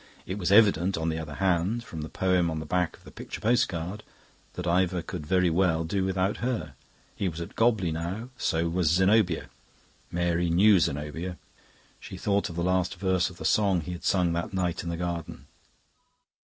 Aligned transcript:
It 0.25 0.39
was 0.39 0.51
evident, 0.51 0.97
on 0.97 1.09
the 1.09 1.19
other 1.19 1.35
hand, 1.35 1.83
from 1.83 2.01
the 2.01 2.09
poem 2.09 2.49
on 2.49 2.57
the 2.59 2.65
back 2.65 2.97
of 2.97 3.03
the 3.03 3.11
picture 3.11 3.39
postcard, 3.39 4.01
that 4.53 4.65
Ivor 4.65 5.03
could 5.03 5.27
very 5.27 5.51
well 5.51 5.83
do 5.83 6.03
without 6.03 6.37
her. 6.37 6.73
He 7.15 7.29
was 7.29 7.39
at 7.39 7.55
Gobley 7.55 7.91
now, 7.91 8.29
so 8.35 8.67
was 8.67 8.89
Zenobia. 8.89 9.51
Mary 10.09 10.49
knew 10.49 10.79
Zenobia. 10.79 11.37
She 11.99 12.17
thought 12.17 12.49
of 12.49 12.55
the 12.55 12.63
last 12.63 12.95
verse 12.95 13.29
of 13.29 13.37
the 13.37 13.45
song 13.45 13.81
he 13.81 13.91
had 13.91 14.03
sung 14.03 14.33
that 14.33 14.53
night 14.55 14.81
in 14.81 14.89
the 14.89 14.97
garden. 14.97 15.45